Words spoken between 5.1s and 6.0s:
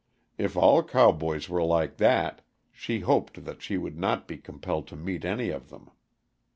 any of them.